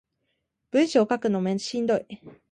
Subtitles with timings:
[0.71, 2.05] 文章書くのしんどい